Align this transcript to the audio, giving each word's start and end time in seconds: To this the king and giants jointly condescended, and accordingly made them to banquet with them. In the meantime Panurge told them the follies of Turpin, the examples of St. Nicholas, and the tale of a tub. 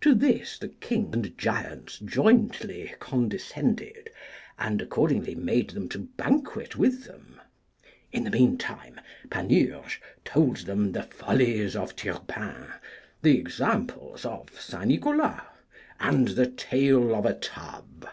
To 0.00 0.14
this 0.14 0.58
the 0.58 0.70
king 0.70 1.10
and 1.12 1.36
giants 1.36 1.98
jointly 1.98 2.94
condescended, 3.00 4.08
and 4.58 4.80
accordingly 4.80 5.34
made 5.34 5.68
them 5.68 5.90
to 5.90 6.08
banquet 6.16 6.76
with 6.76 7.04
them. 7.04 7.38
In 8.10 8.24
the 8.24 8.30
meantime 8.30 8.98
Panurge 9.28 10.00
told 10.24 10.56
them 10.64 10.92
the 10.92 11.02
follies 11.02 11.76
of 11.76 11.94
Turpin, 11.96 12.64
the 13.20 13.38
examples 13.38 14.24
of 14.24 14.58
St. 14.58 14.86
Nicholas, 14.86 15.42
and 16.00 16.28
the 16.28 16.46
tale 16.46 17.14
of 17.14 17.26
a 17.26 17.34
tub. 17.34 18.08